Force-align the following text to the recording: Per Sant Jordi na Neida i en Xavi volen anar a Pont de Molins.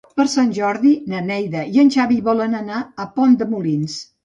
Per 0.19 0.23
Sant 0.29 0.53
Jordi 0.57 0.93
na 1.11 1.19
Neida 1.27 1.67
i 1.77 1.83
en 1.85 1.93
Xavi 1.97 2.19
volen 2.31 2.59
anar 2.63 2.83
a 3.07 3.09
Pont 3.21 3.39
de 3.45 3.51
Molins. 3.55 4.03